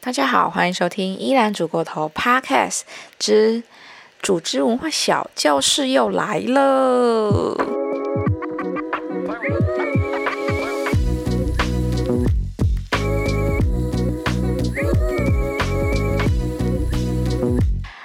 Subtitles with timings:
[0.00, 2.82] 大家好，欢迎收听依然煮过头 Podcast
[3.18, 3.64] 之
[4.22, 7.56] 组织文化小教室又来了。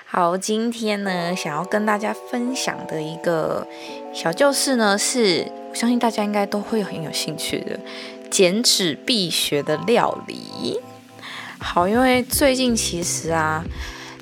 [0.05, 3.68] 好，今天呢，想要跟大家分享的一个
[4.14, 7.80] 小教室呢，是我相信大家应该都会很有兴趣的
[8.32, 10.80] 减脂必学的料理。
[11.64, 13.63] 好，因为最近其实啊，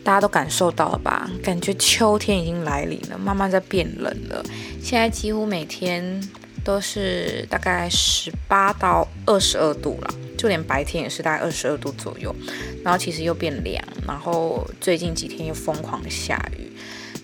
[0.03, 1.29] 大家都感受到了吧？
[1.43, 4.43] 感觉秋天已经来临了，慢慢在变冷了。
[4.81, 6.21] 现在几乎每天
[6.63, 12.33] 都是大概十八到二十二度了，就连白天也是大概二十二度左右。
[12.83, 16.71] 然后其实又变凉，然后最近几天又疯狂下雨，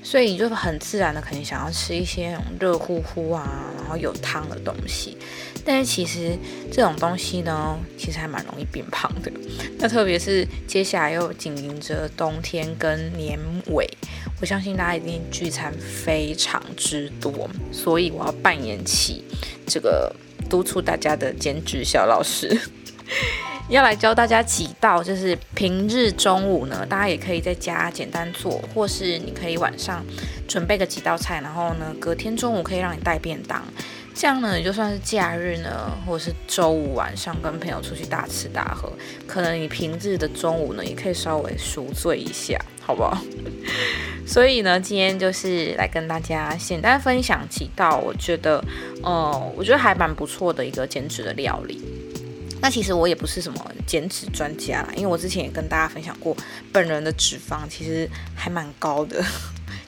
[0.09, 3.45] 所以你就很自然的可能想要吃一些那种热乎乎啊，
[3.77, 5.17] 然后有汤的东西。
[5.65, 6.31] 但是其实
[6.71, 9.29] 这种东西呢，其实还蛮容易变胖的。
[9.77, 13.38] 那特别是接下来又紧邻着冬天跟年
[13.71, 13.85] 尾，
[14.40, 19.26] 我相信大家一定聚餐非常之多，所以我要扮演起
[19.65, 20.15] 这个
[20.49, 22.57] 督促大家的减脂小老师，
[23.70, 30.05] 要来教大家几道，就是平日中午呢，大家也可以在家简单做，或是你可以晚上
[30.48, 33.62] 准备个几道菜，然后呢，隔天中午可以让你带便当。
[34.15, 38.91] 这样呢，你就算是假日呢，或是周五晚上跟朋友出去大吃大喝，
[39.27, 43.21] 可能你平日的中午呢，也可以稍微赎罪一下，好不好？
[44.26, 48.63] 所以呢，今天就是来跟大家简单分享几道，我觉得，
[49.04, 51.79] 呃，我觉得还蛮不错的一个减脂的料理。
[52.62, 56.36] 那其实我也不是什么减脂专家啦，因为我之前也跟大家分享过，
[56.72, 59.24] 本人的脂肪其实还蛮高的。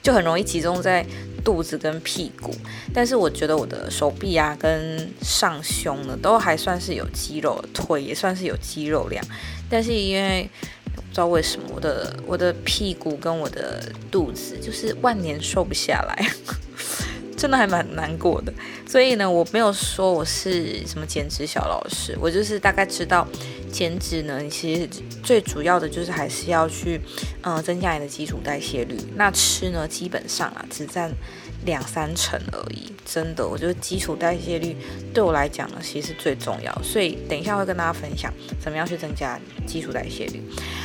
[0.02, 1.04] 就很容易集中在
[1.44, 2.50] 肚子跟屁股，
[2.94, 9.22] 但是我觉得我的手臂啊跟上胸呢都还算是有肌肉，腿也算是有肌肉量，
[9.68, 10.48] 但是因为
[10.94, 16.30] 不知道为什么我的我的屁股跟我的肚子就是万年瘦不下来。
[17.40, 18.52] 真的还蛮难过的，
[18.86, 23.26] 所以呢，我没有说我是什么减脂小老师，我就是大概知道
[23.72, 24.86] 减脂呢，其实
[25.22, 27.00] 最主要的就是还是要去，
[27.40, 28.94] 嗯，增加你的基础代谢率。
[29.16, 31.10] 那吃呢，基本上啊，只占
[31.64, 32.92] 两三成而已。
[33.06, 34.76] 真的，我觉得基础代谢率
[35.14, 36.70] 对我来讲呢，其实最重要。
[36.82, 38.30] 所以等一下会跟大家分享
[38.62, 40.42] 怎么样去增加基础代谢率。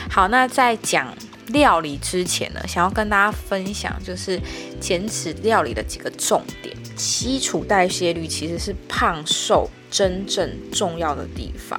[0.10, 1.14] 好，那再讲。
[1.48, 4.40] 料理之前呢，想要跟大家分享就是
[4.80, 6.76] 减脂料理的几个重点。
[6.96, 11.78] 基础代谢率其实是胖瘦真正重要的地方，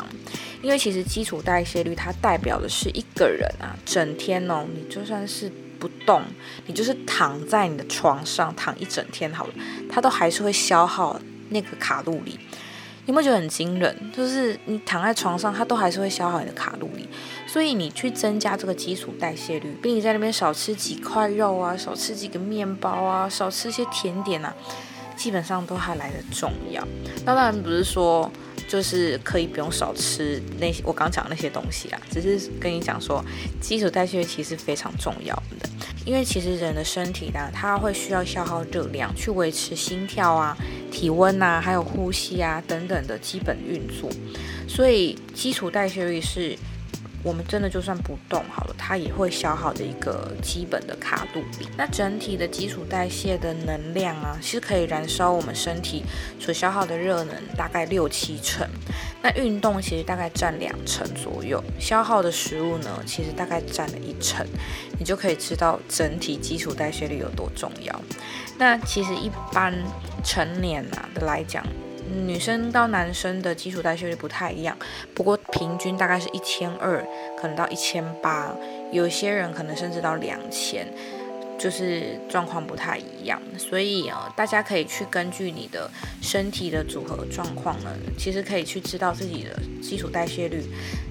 [0.62, 6.22] 因为其实基础代谢率它代表的是一个人啊，整天哦，你就算是不动，
[6.66, 9.54] 你就是躺在你的床上躺一整天好了，
[9.90, 12.38] 它都还是会消耗那个卡路里。
[13.06, 13.96] 有没有觉得很惊人？
[14.12, 17.08] 就是你躺在床上，它都还是会消耗你的卡路里。
[17.46, 24.52] 所以你去增加这个基础代谢率，比你在那边少吃几块肉啊，少吃几个面包啊，少吃些甜点啊，
[25.16, 26.86] 基本上都还来得重要。
[27.24, 28.30] 那当然不是说
[28.68, 33.24] 就是可以不用少吃那些我刚讲的那些东西啦，只是跟你讲说
[33.60, 35.68] 基础代谢其实非常重要的。
[36.04, 40.56] 因为其实人的身体呢，它会需要消耗热量去维持心跳啊、
[40.90, 44.10] 体温啊，还有呼吸啊等等的基本运作，
[44.68, 46.56] 所以基础代谢率是。
[47.26, 51.68] 我们真的就算不动好了，它也会消耗的一个基本的卡路里。
[51.76, 56.04] 那整体的基础代谢的能量啊，其实可以燃烧我们身体
[56.38, 58.64] 所消耗的热能大概六七成。
[59.20, 64.46] 那运动其实大概占两成左右，消耗的食物呢，其实大概占了一成。
[64.96, 68.00] 你就可以知道整体基础代谢率有多重要。
[68.56, 69.74] 那其实一般
[70.22, 71.66] 成年啊的来讲。
[72.26, 74.76] 女生到男生的基础代谢率不太一样，
[75.14, 77.04] 不过平均大概是一千二，
[77.36, 78.54] 可能到一千八，
[78.92, 80.86] 有些人可能甚至到两千。
[81.58, 85.90] 就是状况不太一样，所以啊，大家可以去根据你的
[86.20, 90.62] 身体的组合状况呢，其实可以去知道自己的基础代谢率。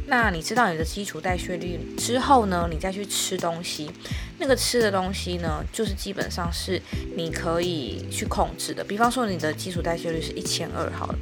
[0.07, 3.91] 那你知道你的基础代谢率之后呢，你再去吃东西，
[4.37, 6.79] 那个吃的东西呢，就是基本上是
[7.15, 8.83] 你可以去控制的。
[8.83, 11.15] 比方说你的基础代谢率是一千二好了，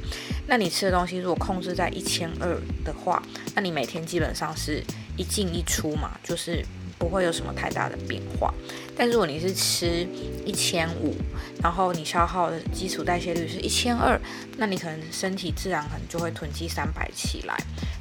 [0.46, 3.22] 那你吃的东西如果控制在一千二的话，
[3.54, 4.84] 那你每天基本上是
[5.16, 6.62] 一进一出嘛，就是。
[7.04, 8.54] 不会有什么太大的变化，
[8.96, 10.08] 但如果你是吃
[10.46, 11.14] 一千五，
[11.62, 14.18] 然后你消耗的基础代谢率是一千二，
[14.56, 17.54] 那你可能身体自然可能就会囤积三百起来，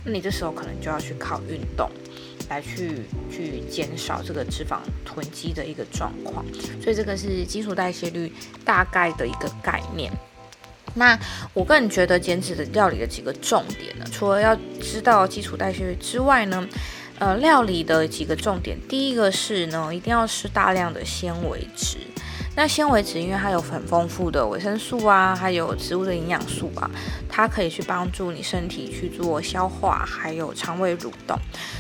[0.06, 1.92] 那你这时候可能就要去靠运动
[2.48, 6.46] 来去去减少这个脂肪囤积的一个状况，
[6.82, 8.32] 所以这个是基础代谢率
[8.64, 10.10] 大概的一个概念。
[10.96, 11.20] 那
[11.54, 16.66] 我个人觉得减脂的料理的几个重点呢，除了要知道基础代谢率之外呢？
[17.24, 21.96] 呃，料理的几个重点，第一个是呢，一定要吃大量的纤维质。
[22.54, 26.92] 那纤维质因为它有很丰富的维生素啊，还有植物的营养素啊，
[27.30, 31.40] 它可以去帮助你身体去做消化，还有肠胃蠕动。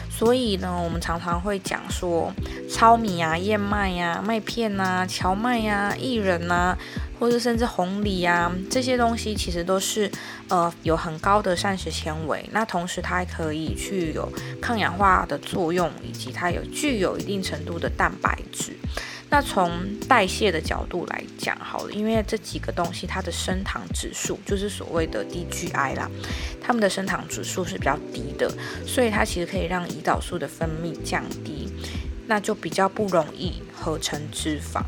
[0.10, 2.32] 所以呢，我们常常会讲说，
[2.70, 6.78] 糙米啊、燕麦呀、麦片呐、荞麦呀、薏仁呐，
[7.20, 10.12] 或者甚至红梨啊，这些东西其实都是
[10.50, 12.48] 呃有很高的膳食纤维。
[12.52, 14.32] 那同时它还可以去有
[14.62, 18.74] 抗氧化的作用，以及它有具有一定程度的蛋白质。
[19.30, 19.72] 那从
[20.08, 26.08] 代谢的角度来讲，好了，因为这几个东西它的升糖指数就是所谓的低 GI 啦，
[26.62, 28.48] 它们的升糖指数是比较低的，
[28.86, 31.68] 所以它其实可以让胰岛素的分泌降低，
[32.28, 34.84] 那就比较不容易合成脂肪。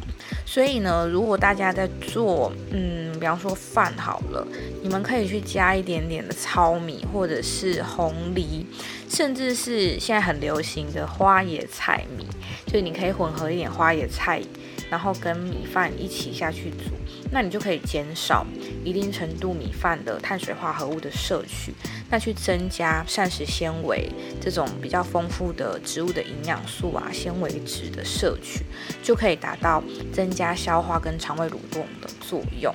[0.45, 4.47] 所以呢，如果大家在做，嗯，比方说饭好了，
[4.81, 8.65] 你们可以去加一点点的糙米，或者是红梨，
[9.09, 12.25] 甚至是现在很流行的花椰菜米，
[12.67, 14.41] 就你可以混合一点花椰菜，
[14.89, 16.91] 然后跟米饭一起下去煮，
[17.31, 18.45] 那你就可以减少
[18.83, 21.73] 一定程度米饭的碳水化合物的摄取，
[22.09, 28.63] 那去增加膳食纤维这种比较丰富的植物的营养素啊、纤维质的摄取，
[29.01, 29.83] 就可以达到
[30.15, 32.73] 增加消化跟肠胃蠕动的作用。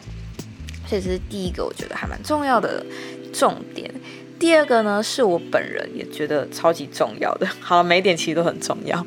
[0.86, 2.84] 所以这是第一个，我觉得还蛮重要的
[3.32, 3.90] 重点。
[4.38, 7.46] 第二个呢，是我本人也觉得超级重要的。
[7.60, 8.98] 好了，每一点其实都很重要。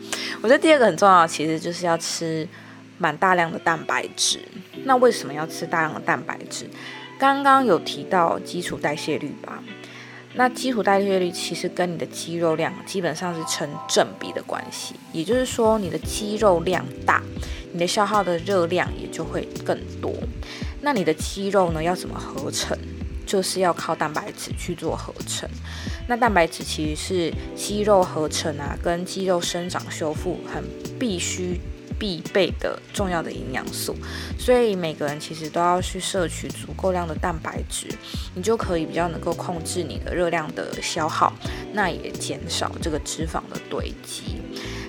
[0.42, 2.48] 我觉得第二个很重要，其实就是要吃
[2.98, 4.40] 蛮大量的蛋白质。
[4.86, 6.68] 那为什么要吃大量的蛋白质？
[7.20, 9.64] 刚刚有提到基础代谢率吧？
[10.36, 14.96] 那基础代谢率其实跟你的肌肉量基本上是成正比的关系。
[15.12, 17.22] 也就是说，你的肌肉量大，
[17.72, 20.14] 你的消耗的热量也就会更多。
[20.82, 22.78] 那你的肌肉呢，要怎么合成？
[23.26, 25.50] 就是要靠蛋白质去做合成，
[26.08, 30.62] 那蛋白质其实是肌肉合成啊，跟肌肉生长修复很
[31.00, 31.60] 必须
[32.00, 33.96] 必备的重要的营养素，
[34.38, 37.88] 所以每个人其实都要去摄取足够量的蛋白质，
[38.36, 41.34] 你就可以比较能够控制你的热量的消耗，
[41.74, 44.42] 那也减少这个脂肪的堆积。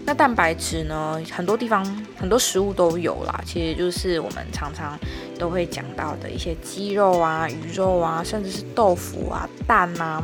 [0.07, 1.19] 那蛋白质呢？
[1.31, 1.83] 很多地方
[2.15, 4.99] 很多食物都有啦，其实就是我们常常
[5.39, 10.23] 都会讲到的一些鸡肉啊、鱼肉啊，甚至是豆腐啊、蛋啊。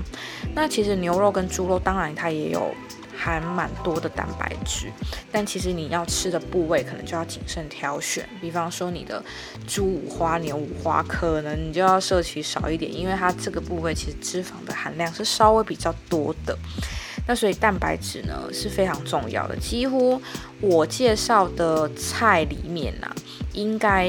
[0.55, 2.75] 那其实牛肉跟猪肉当然它也有
[3.21, 4.91] 含蛮多的蛋白质，
[5.31, 8.27] 但其实你要吃的部位可能就要谨慎挑选。
[8.41, 9.23] 比方说你的
[9.69, 16.57] 猪五花、牛五花，可能你就要摄取少一点，因为它这个部位其实脂肪的含量是稍微比较多的。
[17.29, 20.21] 那所以蛋白质呢是非常重要的，几乎
[20.61, 23.15] 我介绍的菜里面呐，
[23.53, 24.09] 应该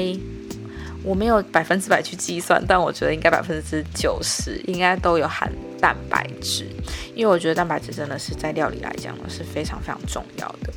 [1.04, 6.66] 我没有百分之百去计算，但我觉得应该百分之九十应该都有含蛋白质，
[7.14, 10.72] 因为我觉得蛋白质真的是在料理来讲呢是非常非常重要的。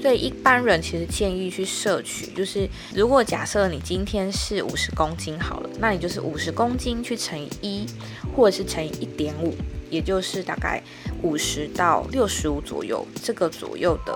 [0.00, 7.86] 所以一般人其实建议去摄取，就是如果假设你今天是五十公斤好了，那你就是五十公斤去乘以一，
[8.34, 9.54] 或者是乘以一点五。
[9.90, 10.82] 也就是大概
[11.22, 14.12] 五十到六十五左右，这个左右的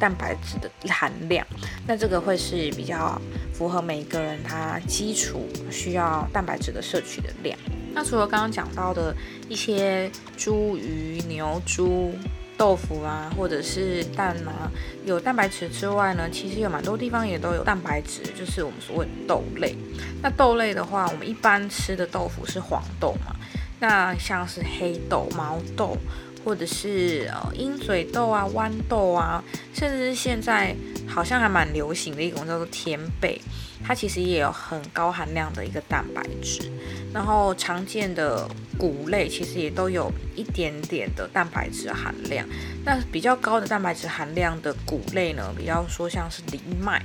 [0.00, 1.46] 蛋白质的含量，
[1.86, 3.20] 那这个会是比较
[3.52, 7.56] 符合每一个人他基础需要蛋白质的摄取的量。
[7.92, 9.14] 那除了刚刚讲到的
[9.48, 12.14] 一些猪、鱼、牛、猪、
[12.56, 14.70] 豆腐啊，或者是蛋啊，
[15.04, 19.74] 有蛋白质之外呢，其实有蛮多地方也都有蛋白质，就是我们所谓的豆类。
[20.22, 23.34] 那豆类的话，我们一般吃的豆腐是黄豆嘛？
[23.80, 25.96] 那像是黑豆、毛豆，
[26.44, 29.42] 或者是呃鹰嘴豆啊、豌豆啊，
[29.74, 30.74] 甚至是现在
[31.06, 33.40] 好像还蛮流行的一种叫做甜贝，
[33.84, 36.70] 它其实也有很高含量的一个蛋白质。
[37.12, 42.46] 然后常见的谷类其实也都有一点点的蛋白质含量。
[42.84, 47.02] 那比较高的蛋白质含量的谷类呢，比较说像是藜麦，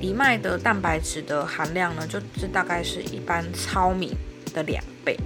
[0.00, 4.16] 藜麦的蛋白质的含量呢，就是大概是一般糙米
[4.54, 5.16] 的两倍。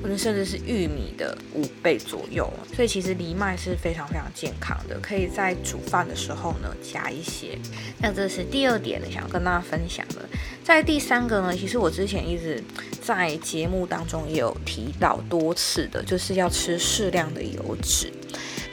[0.00, 7.58] 或者甚至是玉米的五倍左右，所以其实藜麦是非常非常健康的，可以在煮饭的时候呢加一些。
[8.00, 10.24] 那这是第二点呢，想要跟大家分享的。
[10.62, 12.62] 在第三个呢，其实我之前一直
[13.02, 18.12] 在节目当中也有提到多次的，就是要吃适量的油脂。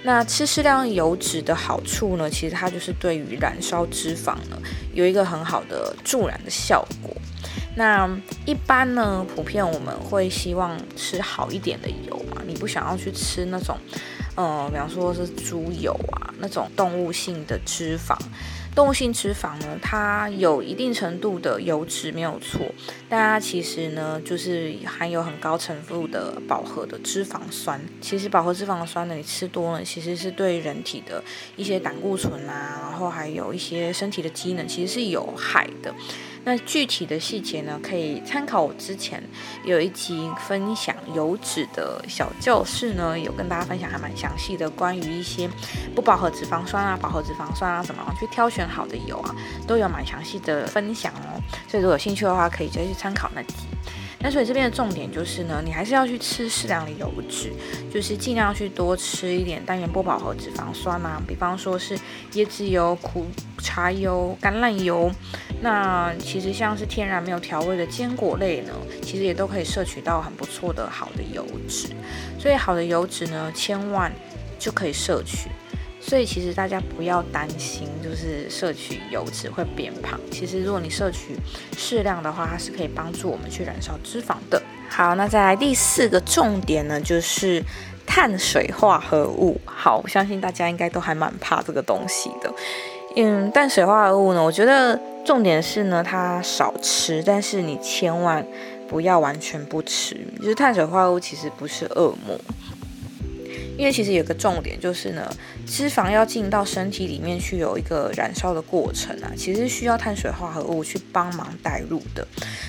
[0.04, 4.62] 那吃适量油脂的好处呢，其实它就是对于燃烧脂肪呢
[4.94, 7.12] 有一个很好的助燃的效果。
[7.76, 8.10] 那
[8.46, 13.78] 一般呢，普遍我们会希望吃好一点的油嘛，你不想要去吃那种，
[14.36, 18.18] 呃，比方说是猪油啊那种动物性的脂肪。
[18.74, 22.60] 动物性脂肪呢，它有一定程度的油脂没有错，
[23.08, 27.80] 但它其实呢，就是含有很高程度的饱和的脂肪酸。
[28.02, 31.24] 其实饱和脂肪酸呢，你吃多了，其实是对人体的
[31.56, 35.96] 一些胆固醇啊，然后还有一些身体的机能，其实是有害的。
[36.46, 39.22] 那具体的细节呢，可以参考我之前
[39.64, 45.50] 有一集分享油脂的小教室呢，有跟大家分享还蛮详细的，关于一些
[45.96, 49.36] 不饱和脂肪酸啊、饱和脂肪酸啊，什么去挑选好的油啊，
[49.66, 51.42] 都有蛮详细的分享哦。
[51.68, 53.56] 所以如果有兴趣的话，可以再去参考那集。
[54.26, 57.54] 那所以这边的重点就是呢，你还是要去吃适量的油脂，
[57.94, 61.96] 就是尽量去多吃一点单元不饱和脂肪酸啊，比方说是
[62.34, 63.28] 椰子油、苦
[63.60, 65.12] 茶油、橄榄油。
[65.62, 71.90] 那其实像是天然没有调味的坚果类呢，其实也都可以摄取到很不错的好的油脂。
[72.40, 74.12] 所以好的油脂呢，千万
[74.58, 75.50] 就可以摄取。
[76.08, 80.20] 所以其实大家不要担心，就是摄取油脂会变胖。
[80.32, 81.36] 其实如果你摄取
[81.76, 84.62] 适量的话，它是可以帮助我们去燃烧脂肪的。
[84.88, 87.62] 好，那再来第四个重点呢，就是
[88.06, 89.60] 碳水化合物。
[89.66, 92.54] 好，我相信大家应该都还蛮怕这个东西的。
[93.16, 98.46] 嗯，碳水化合物呢，我觉得重点是呢，它少吃，但是你千万
[98.88, 100.16] 不要完全不吃。
[100.38, 102.40] 就是碳水化合物其实不是恶魔。
[103.78, 105.30] 因为其实有个重点就是呢，
[105.68, 112.26] 脂肪要进到身体里面去有一个燃烧的过程啊，其实需要碳水化合物去帮忙带入的。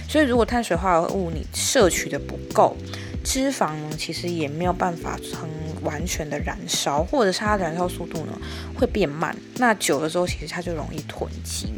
[0.09, 2.77] 所以如果碳水化合物你摄取的不够，
[3.25, 5.49] 脂肪呢其实也没有办法很
[5.83, 8.39] 完全的燃烧，或者是它燃烧速度呢
[8.75, 9.37] 会变慢。
[9.57, 11.73] 那久了之后，其实它就容易囤积。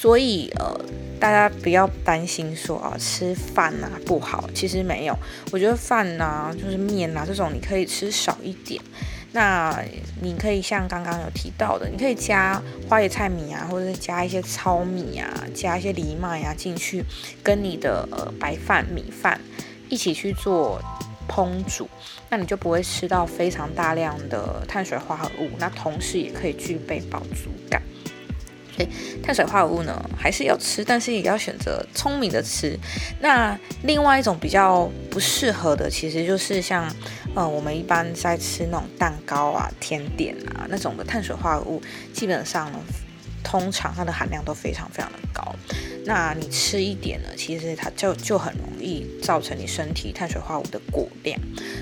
[0.00, 0.80] 所以，呃，
[1.20, 5.14] 大家不要担心说啊，吃饭呐不好，其实没有。
[5.52, 8.80] 我觉得饭呐，就是面呐这种，你可以吃少一点。
[9.32, 9.78] 那
[10.22, 17.04] 你可以像刚刚有提到的，你可以加花椰菜米啊，或者是加一些糙米啊，加一些藜麦啊进去，
[17.42, 19.38] 跟你的呃白饭、米饭
[19.90, 20.80] 一起去做
[21.28, 21.86] 烹煮，
[22.30, 27.82] 那你就不会吃到非常大量的碳水化合物，那同时也可以具备饱足感。
[29.22, 32.78] 碳水化合物呢，还是要吃，但是也要选择聪明的吃。
[33.20, 36.90] 那另外一种比较不适合的，其实就是像，
[37.34, 41.82] 呃，我们一般在吃那种蛋糕啊、甜点啊那种的碳水化合物，
[42.12, 42.78] 基本上呢。
[43.42, 45.54] 通常它的含量都非常非常的高，
[46.04, 51.38] 那你吃一点呢，其实它就就很容易造成你身体碳水化合物的过量，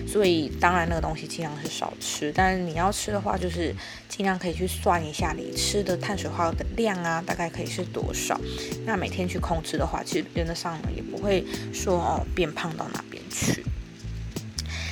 [0.07, 3.75] 所以当然那个东西尽量是少吃，但是你要吃的话，就是
[4.09, 8.41] 尽量可以去算一下你吃的碳水化合物的量啊，大概可以是多少，
[8.85, 13.65] 那每天去控制的话，其实原则上呢也不会说哦变胖到哪边去。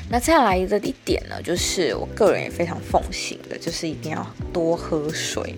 [0.08, 5.56] 那接下来的一点呢，就是我个人也非常奉行的，就是一定要多喝水。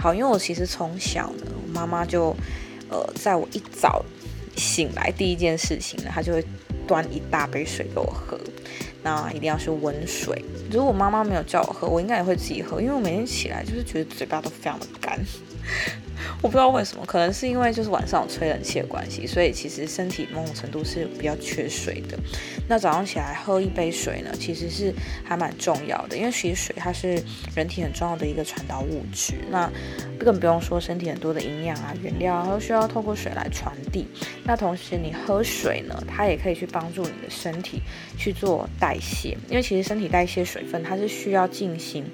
[0.00, 2.34] 好，因为我其实从小呢，我妈妈就，
[2.88, 4.02] 呃，在我一早
[4.56, 6.44] 醒来第一件事情呢，她就会
[6.86, 8.40] 端一大杯水给我喝，
[9.02, 10.44] 那一定要是温水。
[10.70, 15.18] 如果妈妈没有叫我喝，我应该也会自己喝，因为我每天起来就是觉得嘴巴都非常的干。
[16.42, 22.18] 我不知道为什么，可能是因为就是晚上有吹冷气的关系，所以其实身体某种程度是比较缺水的。
[22.68, 24.92] 那早上起来喝一杯水呢，其实是
[25.24, 27.22] 还蛮重要的，因为其实水它是
[27.54, 29.34] 人体很重要的一个传导物质。
[29.50, 29.70] 那
[30.18, 34.06] 更不用说身体很多的营养啊、原料啊都需要透过水来传递。
[34.44, 37.80] 那同时你喝水呢，它也可以去帮助你的身体
[38.18, 42.04] 去做代代谢，因为其实身体代谢水分它是需要进行。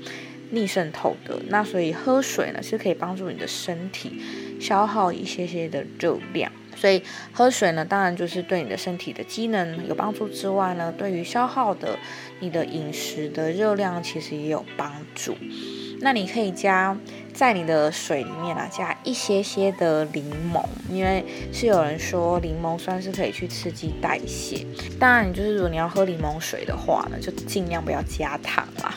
[0.51, 4.23] 逆渗透的那，所以喝水呢是可以帮助你的身体
[4.61, 6.53] 消耗一些些的热量。
[6.77, 7.03] 所以
[7.33, 11.99] 喝水呢，当然就是对你的身体的机能有帮助之外呢，对于消耗的
[12.39, 15.37] 你的饮食的热量其实也有帮助。
[16.01, 16.97] 那你可以加
[17.37, 24.67] 在你的水里面啊，加一些些的柠檬，因为是有人说柠檬酸是可以去刺激代谢。
[24.99, 28.95] 当然，你就是如果你要喝柠檬水的话呢，就尽量不要加糖啦。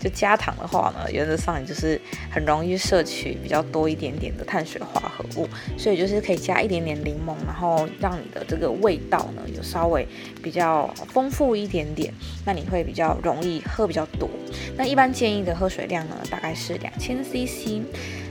[0.00, 2.00] 就加糖的话呢，原则上你就是
[2.30, 10.06] 很容易摄取比较多一点点的碳水化合物，所以就是可以加一点点柠檬，然后让你的这个味道呢有稍微
[10.42, 12.12] 比较丰富一点点，
[12.46, 14.28] 那你会比较容易喝比较多。
[14.76, 17.82] 那一般建议的喝水量呢，大概是两千 CC。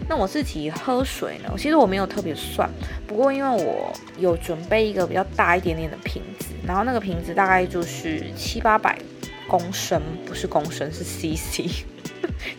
[0.09, 2.69] 那我自己喝水呢，其实我没有特别算，
[3.05, 8.97] 不过因为我有准备一个比较大一点点的瓶子，然后那个瓶子大概就是七八百。
[9.47, 11.67] 公升不是公升是 CC，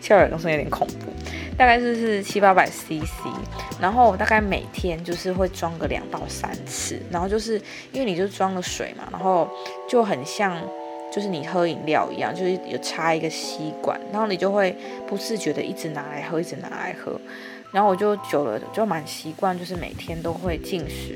[0.01, 1.11] 七百公升有点恐怖，
[1.57, 3.27] 大概就是七八百 CC，
[3.79, 9.49] 然后大概每天就是会装个两到三次，然后就是因为你就装了水嘛，然后
[9.87, 10.57] 就很像
[11.11, 14.75] 就是你喝饮料一样，就是有插一个吸管，然后你就会
[15.07, 17.19] 不自觉的一直拿来喝，一直拿来喝。
[17.71, 21.13] 然后我就久了就蛮习惯，就是每天都会进食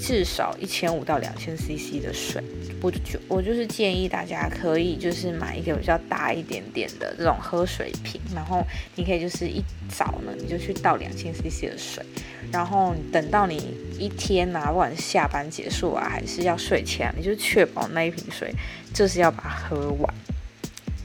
[0.00, 2.42] 至少一千五到两千 CC 的水。
[2.82, 8.64] 我就我就是建议大家可以就是买一个比较大一点点的这种喝水瓶，然后
[8.96, 12.02] 你可以就是一早呢你就去倒两千 CC 的水，
[12.50, 18.50] 然后等到你一天啊，不管是下班结束啊，还是要睡前，你就确保那一瓶水
[18.94, 20.14] 就是要把它喝完。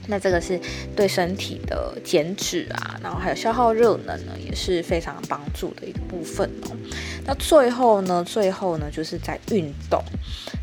[0.07, 0.59] 那这个是
[0.95, 6.71] 对身体的减脂啊，然后还有消耗热能呢，也是非常帮助的一个部分哦。
[7.25, 10.01] 那最后呢，最后呢，就是在运动。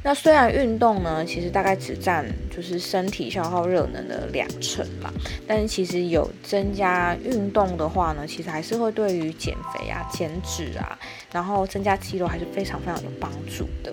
[0.05, 5.13] 那虽然运动呢，其实大概只占就是身体消耗热能的两成嘛，
[5.47, 10.99] 但是其实有增加运动的话呢，其实还是会对于减肥啊、减脂啊，
[11.33, 13.93] 然后增加肌肉还是非常非常有帮助的。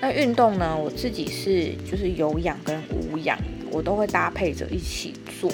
[0.00, 3.36] 那运动呢，我自己是就是有氧跟无氧。
[3.70, 5.50] 我都会搭配着一起做，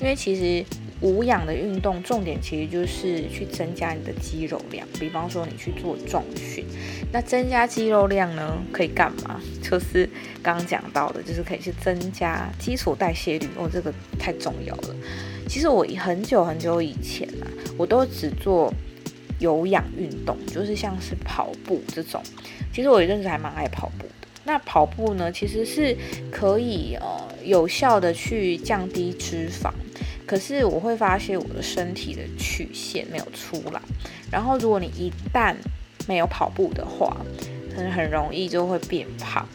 [0.00, 0.64] 因为其实
[1.00, 4.86] 无氧的运动重点其实就是去增加你的肌肉量。
[4.98, 6.64] 比方说你去做重训，
[7.12, 9.40] 那增加肌肉量呢可以干嘛？
[9.62, 10.08] 就是
[10.42, 13.48] 刚刚讲到的，就是可以去增加基础代谢率。
[13.56, 14.94] 哦，这个太重要了。
[15.48, 18.72] 其实我很久很久以前啊，我都只做
[19.38, 22.22] 有氧运动，就是像是跑步这种。
[22.72, 24.06] 其实我一阵子还蛮爱跑步。
[24.50, 25.96] 那跑步呢，其实是
[26.28, 27.06] 可以呃
[27.44, 29.70] 有效的去降低脂肪，
[30.26, 33.80] 可是我会发现我的身体的曲线没有出来。
[34.28, 35.54] 然后如果你一旦
[36.08, 37.16] 没有跑步的话，
[37.76, 39.46] 很很容易就会变胖。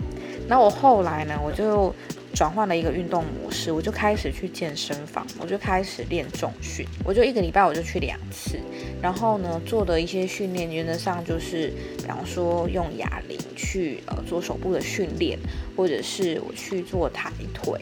[0.48, 1.94] 那我后来呢，我就。
[2.36, 8.60] 转换了一个运动模式，我就开始去健身房，我就开始练重训，我就一个礼拜我就去两次，
[9.02, 15.40] 然后呢做的一些训练原则上就是，比方说用哑铃去呃做手部的训练，
[15.78, 17.80] 或者是我去做抬腿，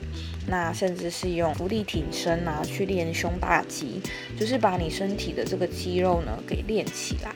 [0.47, 3.99] 那甚至是用伏地挺身啊去练胸大肌，
[4.39, 7.33] 就是把你身体的这个肌肉呢给练起来。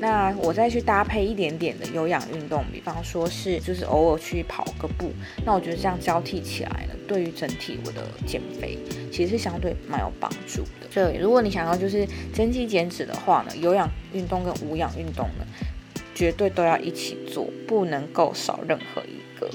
[0.00, 5.10] 那我再去搭配一点点的有氧运动，比方说是就是偶尔去跑个步，
[5.44, 8.78] 那我觉得这样交替起来呢，对于整体我的减肥
[9.10, 10.88] 其实是相对蛮有帮助的。
[10.90, 15.44] 所以如果你想要就是增肌减脂的话呢，有氧运动跟无氧运动呢，
[16.14, 19.50] 绝对都要一起做，不能够少任何一个。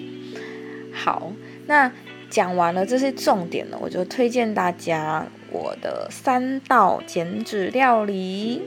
[0.92, 1.32] 好，
[1.68, 1.92] 那
[2.30, 8.62] 讲完了这些重点呢，我就推荐大家我的三道减脂料理。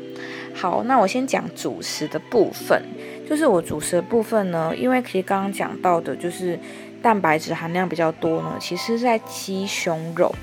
[0.58, 2.82] 好，那我先讲主食的部分，
[3.28, 6.58] 就是我主食的部分呢，因为其实刚刚讲到的，就是
[7.02, 10.34] 蛋白质含量比较多呢，其实在鸡胸肉，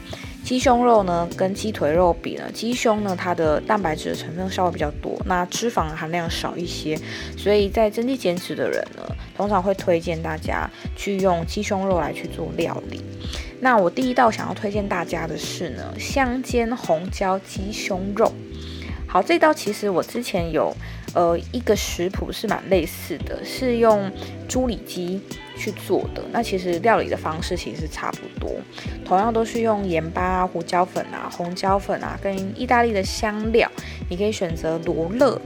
[0.44, 6.96] 鸡胸肉呢跟鸡腿肉比呢，鸡胸呢它的蛋白质的成分稍微比较多，那脂肪含量少一些，
[7.36, 9.04] 所以在增肌减脂的人呢，
[9.36, 13.02] 通常会推荐大家去用鸡胸肉来去做料理。
[13.60, 18.32] 那我第一道想要推荐大家的是呢，香煎红椒鸡胸肉。
[19.14, 20.76] 好，这道其实我之前有，
[21.14, 24.12] 呃，一个食谱是蛮类似的，是用
[24.50, 25.22] 猪里脊
[25.56, 26.24] 去做的。
[26.32, 28.50] 那其实料理的方式其实差不多，
[29.06, 33.70] 同样都是用盐巴、胡椒粉啊、红椒粉啊，跟意大利的香料。
[34.10, 35.40] 你可以选择罗勒，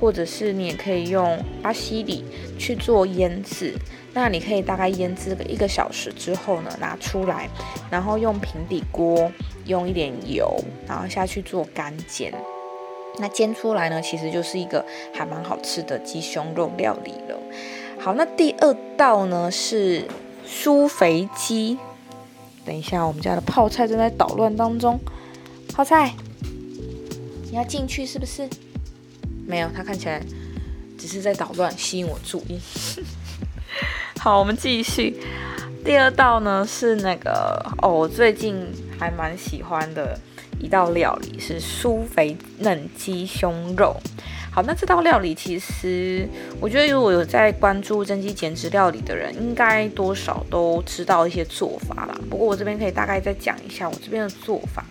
[0.00, 2.24] 或者是你也可以用巴西里
[2.58, 3.72] 去做腌制。
[4.12, 7.48] 那你可以大概腌制个一个小时之后呢，拿出来，
[7.88, 9.30] 然后用平底锅
[9.66, 10.52] 用一点油，
[10.88, 12.34] 然后下去做干煎。
[13.18, 17.38] 那煎出来呢，其实就是一个还蛮好吃的鸡胸肉料理了。
[17.98, 20.06] 好，那第二道呢是
[20.46, 21.78] 酥肥鸡。
[22.64, 24.98] 等一下，我们家的泡菜正在捣乱当中。
[25.74, 26.14] 泡菜，
[27.50, 28.48] 你要进去是不是？
[29.46, 30.22] 没有，它看起来
[30.98, 32.60] 只是在捣乱，吸引我注意。
[34.18, 35.20] 好，我们继续。
[35.84, 38.66] 第二道呢是那个哦，我最近
[38.98, 40.18] 还蛮喜欢的。
[40.62, 43.96] 一道料理是酥肥嫩鸡胸肉。
[44.50, 46.28] 好，那这道料理其实
[46.60, 52.14] 我觉得如果有在关注增肌减脂料理的人，应该多少都知道一些做法啦。
[52.30, 54.84] 不过我这边可以大概再讲一下我这边的做法。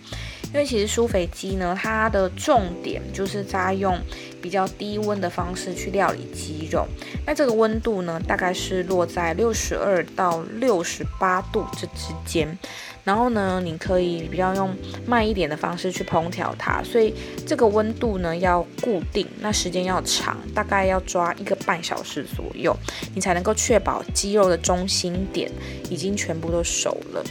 [0.53, 3.97] 因为其实酥肥鸡呢，它的重点就是在用
[4.41, 6.85] 比较低温的方式去料理鸡肉。
[7.25, 12.57] 那这个温度呢，大概是落在六十二到六十八度这之间。
[13.03, 14.75] 然后呢，你可以比较用
[15.07, 17.11] 慢一点的方式去烹调它，所以
[17.47, 22.75] 这个温度呢要固定，那时间要长，大概要抓一个半小时左右，
[23.15, 25.49] 你才能够确保鸡肉的中心点
[25.89, 27.23] 已经全部都熟了。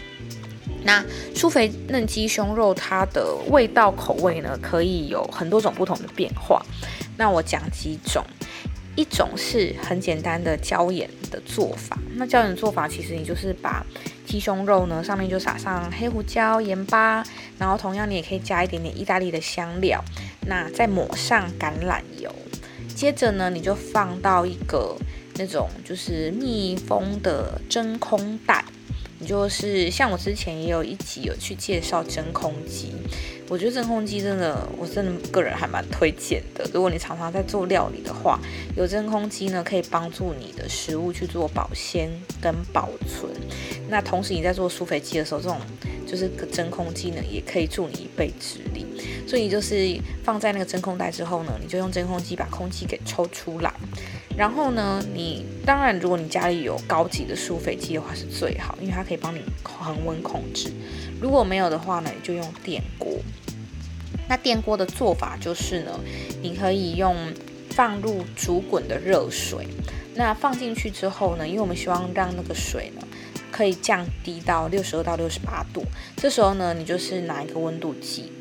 [0.84, 6.64] 那苏肥嫩鸡胸肉它的味道口味呢，可以有很多种不同的变化。
[7.16, 8.24] 那我讲几种。
[8.96, 13.86] 一种是很简单的椒盐的做法，那椒盐做法其实你就是把
[14.26, 17.24] 鸡胸肉呢，上面就撒上黑胡椒、盐巴，
[17.56, 20.04] 然后同样你也可以加一点点意大利的香料，
[20.46, 22.34] 那再抹上橄榄油，
[22.94, 24.96] 接着呢，你就放到一个
[25.36, 28.62] 那种就是密封的真空袋。
[29.20, 32.92] 你就是像我之前也有一集有去介绍真空机，
[33.50, 36.68] 我觉得真空机真的，我真的个人还蛮推荐的。
[36.72, 38.40] 如果你常常在做料理的话，
[38.76, 43.30] 有真空机呢，可以帮助你的食物去做保鲜跟保存。
[43.90, 45.58] 那同时你在做酥肥鸡的时候，这种
[46.06, 48.86] 就是个真空机呢，也可以助你一臂之力。
[49.26, 53.72] 所以就是放在那个真空袋之后呢，你就用真空机把空气给抽出来。
[54.40, 60.72] 然后呢，你当然，如果你家里有高级的酥肥机的话是最好，因为它可以帮你恒温控制。
[61.20, 63.18] 如果没有的话呢，你就用电锅。
[64.30, 66.00] 那电锅的做法就是呢，
[66.40, 67.14] 你可以用
[67.68, 69.68] 放入煮滚的热水。
[70.14, 73.06] 那放进去之后呢，因为我们希望让那个水呢
[73.52, 75.84] 可以降低到六十二到六十八度，
[76.16, 78.32] 这时候呢，你就是拿一个温度计。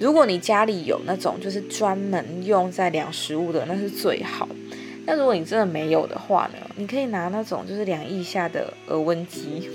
[0.00, 4.48] 如果你家里有那种就是专门用在量食物的，那是最好。
[5.06, 6.58] 那如果你真的没有的话呢？
[6.76, 9.70] 你可以拿那种就是两亿下的额温机，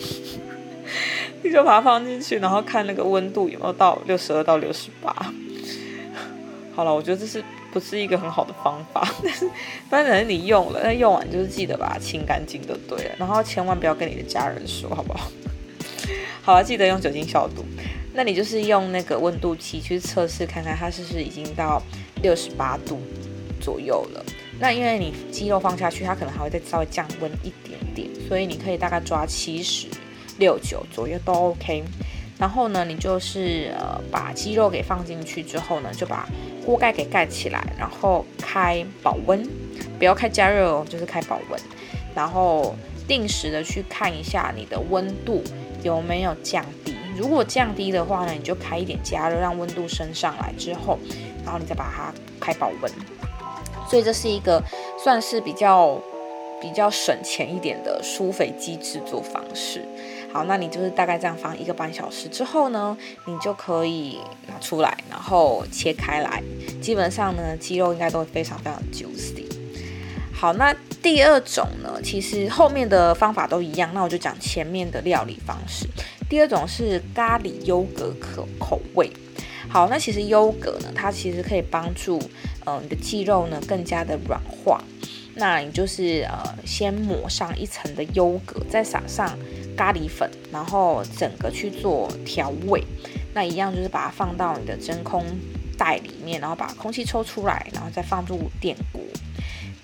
[1.44, 5.14] 你就把它放进去，然后看那个温度有没有到六十二到六十八。
[6.76, 9.08] 好了，我觉得这是不是一个很好的方法？
[9.22, 9.50] 但是
[9.90, 13.12] 反正你用了，那用完就是记得把它清干净就对了。
[13.18, 15.30] 然后千万不要跟你的家人说，好不好？
[16.42, 17.64] 好了，记得用酒精消毒。
[18.14, 21.80] 那你就是用那个温度计去测试看看，它是不是已经到
[22.24, 23.00] 六十八度
[23.62, 24.26] 左右了。
[24.60, 29.88] 那因为你鸡肉放下去，它可能还会再稍微降温一点点，所以你可以大概抓七十
[30.38, 31.84] 六九左右都 OK。
[32.38, 36.28] 然后呢，你就是呃把鸡肉给放进去之后呢，就把
[36.66, 39.46] 锅盖给盖起来，然后开保温，
[39.98, 41.60] 不要开加热哦，就是开保温。
[42.16, 42.76] 然后
[43.08, 45.44] 定时的去看一下你的温度
[45.84, 50.98] 有没有降低，如果降低的话呢，你就开一点加热，让温度升上来之后，
[51.44, 52.92] 然后你再把它开保温。
[53.90, 54.64] 所以这是一个
[55.04, 56.00] 算是比较
[56.62, 59.84] 比较省钱一点的疏肥鸡制作方式。
[60.32, 66.44] 好，那你就是大概这样放一个半小时之后呢，你就可以拿出来，然后切开来。
[66.80, 69.46] 基本上呢，鸡肉应该都会非常非常 juicy。
[70.32, 70.72] 好，那
[71.02, 75.88] 第二种呢，其实后面的方法都一样，那我就讲前面的料理方式。
[76.30, 79.12] 第二种是咖喱优格口口味。
[79.70, 82.20] 好，那其实优格呢，它其实可以帮助。
[82.66, 84.84] 呃，你的肌肉呢更加的软化，
[85.36, 89.36] 那你就是呃先抹上一层的优格，再撒上
[89.76, 92.84] 咖喱粉，然后整个去做调味。
[93.34, 95.26] 那一样就是把它放到你的真空
[95.78, 99.02] 袋里面，然后把空气抽出来，然后再放入电锅。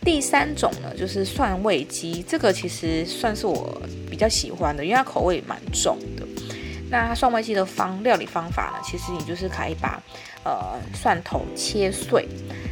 [0.04, 5.98] 第三种呢就是蒜味鸡，这个其实算是我比较喜欢的，因为它口味蛮重
[7.04, 10.02] 那蒜味鸡的方料理方法呢，其实你就是可以把
[10.44, 12.28] 呃蒜头切碎。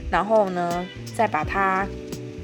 [0.09, 1.88] 然后呢，再把它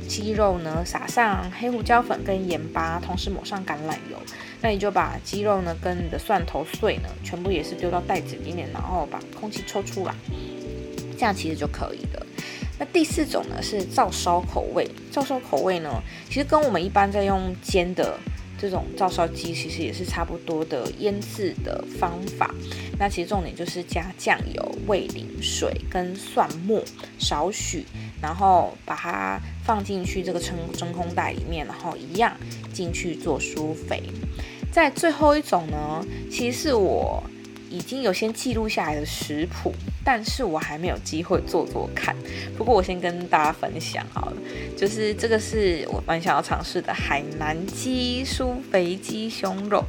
[0.07, 4.17] 鸡肉呢撒上黑胡椒粉跟盐巴，同时抹上橄榄油。
[4.61, 10.13] 那你就把鸡肉呢跟你的蒜头碎呢，全部也是丢到袋子里面，然后把空气抽出来，
[11.17, 12.25] 这样其实就可以了。
[12.77, 15.89] 那第四种呢是照烧口味，照烧口味呢，
[16.27, 18.17] 其实跟我们一般在用煎的。
[18.60, 22.54] 这种照烧鸡其实也是差不多的腌制的方法，
[23.00, 26.84] 那其实重点就是加酱油、味淋、水跟蒜末
[27.17, 27.86] 少许，
[28.22, 32.36] 然后把它放进去这个真真空袋里面，然后一样
[32.74, 34.04] 进去做疏肥。
[34.72, 37.24] 在最后一种呢，其实是我。
[37.72, 39.72] 已经有先记录下来的食谱，
[40.03, 42.15] 但是我还没有机会做做看。
[42.57, 44.38] 不过我先跟大家分享好了，
[44.77, 49.83] 就是这个是我蛮想要尝试的海南鸡酥肥鸡胸肉。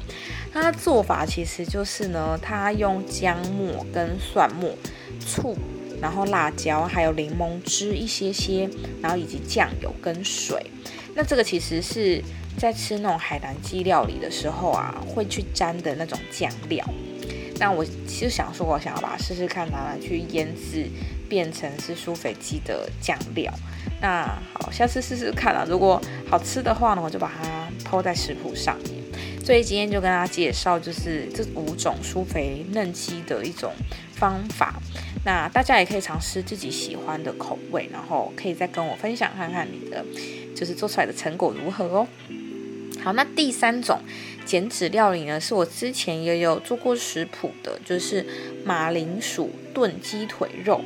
[0.52, 4.74] 它做法其实就是呢，它用姜末跟蒜末、
[5.20, 5.56] 醋，
[6.00, 8.68] 然后辣椒，还有柠檬汁一些些，
[9.00, 10.66] 然后以及酱油跟水。
[11.14, 12.22] 那这个其实是
[12.56, 16.84] 在吃那种海南鸡料理的时候啊，会去沾的那种酱料。
[17.60, 20.88] 那我其实想说，我想要把它试试看，拿来去腌制，
[21.28, 23.52] 变成是酥肥鸡的酱料。
[24.00, 25.66] 那好，下次试试看啊。
[25.68, 28.94] 如果好吃的话呢，我就把它抛在食谱上面。
[29.44, 33.72] 所以今天就跟大家介绍，就是这五种酥肥嫩鸡的一种
[34.14, 34.80] 方法。
[35.22, 40.02] 那大家也可以尝试自己喜欢的口味，然后可以再跟我分享看看你的，
[40.56, 42.06] 就是做出来的成果如何哦。
[43.02, 44.00] 好，那第三种
[44.44, 48.26] 减脂料理呢，是我之前也有做过食谱的，就是
[48.64, 50.80] 马铃薯炖鸡腿肉。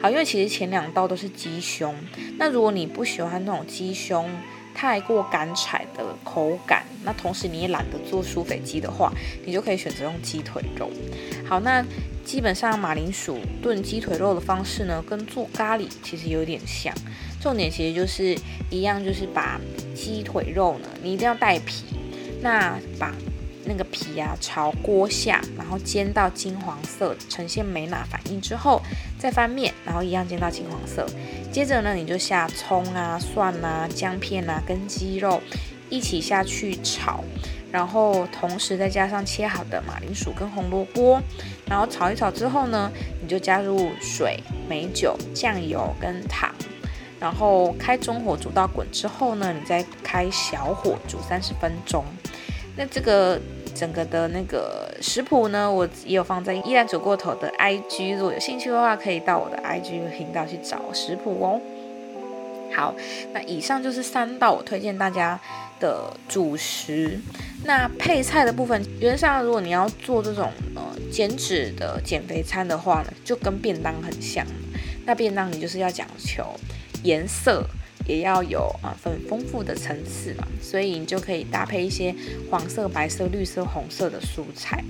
[0.00, 1.94] 好，因为其实前两道都是鸡胸，
[2.38, 4.30] 那如果你不喜欢那种鸡胸
[4.74, 6.84] 太过干柴的口感。
[7.04, 9.10] 那同时你也懒得做酥肥鸡的话，
[9.46, 10.90] 你就可以选择用鸡腿肉。
[11.48, 11.82] 好，那
[12.24, 16.94] 基本上马铃薯炖鸡腿肉的方式呢，跟做咖喱其实有点像。
[17.40, 18.36] 重点其实就是
[18.70, 19.60] 一样，就是把
[19.94, 21.84] 鸡腿肉呢，你一定要带皮。
[22.40, 23.12] 那把
[23.64, 28.80] 那个皮啊朝锅下，然后煎到金黄色，呈现美奶反应之后，
[29.18, 31.06] 再翻面，然后一样煎到金黄色。
[31.50, 35.42] 接着呢，你就下葱啊、蒜啊、姜片啊，跟鸡肉
[35.90, 37.24] 一起下去炒，
[37.72, 41.20] 然后同时再加上切好的马铃薯跟红萝卜，
[41.66, 46.54] 然后炒一炒之后呢，你就加入水、美酒、酱油跟糖。
[47.20, 52.04] 然后开中火煮到滚之后呢，你再开小火煮三十分钟。
[52.76, 53.40] 那这个
[53.74, 61.60] 整个的那个食谱呢，我也有放在依然煮过头的 IG，如果有兴趣的话，可以到我的 IG 频道去找食谱哦。
[62.76, 62.94] 好，
[63.32, 65.40] 那以上就是三道我推荐大家
[65.80, 67.18] 的主食。
[67.64, 74.46] 那配菜的部分，原则上如果你要做这种呃减脂的减肥餐的话呢，就跟便当很像。
[75.04, 76.44] 那便当你就是要讲求。
[77.02, 77.64] 颜色
[78.06, 82.14] 也要有啊，很丰富的层次嘛，所以你就可以搭配一些
[82.50, 84.82] 黄色、白色、绿色、红色的蔬菜。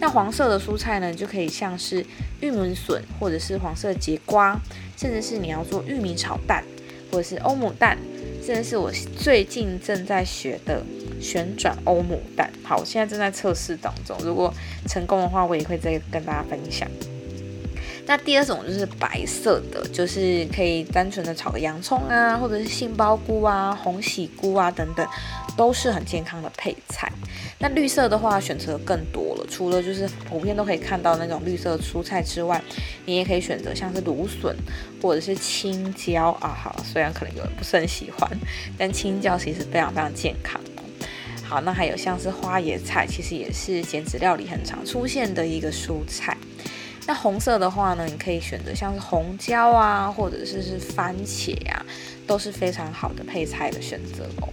[0.00, 2.04] 那黄色的蔬菜呢，就可以像是
[2.40, 4.60] 玉米笋，或者是黄色节瓜，
[4.96, 6.64] 甚至是你要做玉米炒蛋，
[7.10, 7.96] 或者是欧姆蛋，
[8.44, 10.82] 甚至是我最近正在学的
[11.20, 12.50] 旋转欧姆蛋。
[12.64, 14.52] 好，我现在正在测试当中，如果
[14.88, 16.88] 成功的话，我也会再跟大家分享。
[18.06, 25.06] 那第二种就是白色的，就是可以单纯的炒个洋葱啊，或者是杏鲍菇啊、红喜菇啊等等，
[25.56, 27.10] 都是很健康的配菜。
[27.58, 32.60] 那绿色的话选择更多了，除了就是普遍都可以看到那种绿色蔬菜之外，
[33.06, 34.54] 你也可以选择像是芦笋
[35.00, 36.48] 或者是青椒啊。
[36.48, 38.30] 好，虽然可能有人不是很喜欢，
[38.76, 40.60] 但青椒其实非常非常健康。
[41.42, 46.36] 好，那还有像是花椰菜，其实也是减脂料理很常出现的一个蔬菜。
[47.06, 51.84] 那红色的话呢，你可以选择像是红椒啊，或者是是番茄啊，
[52.26, 54.48] 都是非常好的配菜的选择哦。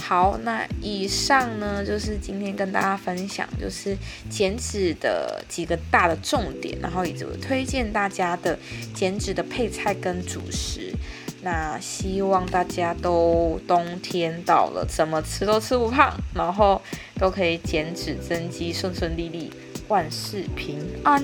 [0.00, 3.96] 好，那以上呢就是今天跟大家分享，就是
[4.28, 8.58] 减脂的几个大的重点，然后以及我推荐大家的
[8.94, 10.92] 减脂的配菜跟主食。
[11.42, 16.80] 那希望大家都冬天到了，怎么吃都吃不胖，然后
[17.18, 19.50] 都可以减脂增肌，顺顺利利。
[19.90, 21.22] 万事平安。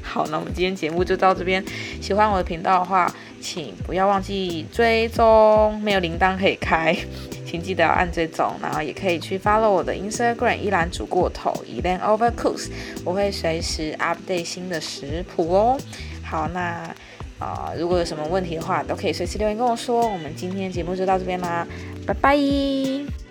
[0.00, 1.62] 好，那我们今天节目就到这边。
[2.00, 6.96] 喜欢我的频道的话，请不要忘记追踪，没有铃铛可以开，
[7.44, 8.50] 请记得要按追踪。
[8.62, 12.68] 然后也可以去 follow 我的 Instagram，依然煮过头，Elan Overcooks，
[13.04, 15.78] 我会随时 update 新的食谱哦。
[16.22, 16.88] 好，那
[17.38, 20.08] 啊，如果有什么问题的话，都可以随时留言跟我说。
[20.08, 21.66] 我们今天节目就到这边啦，
[22.06, 23.27] 拜拜。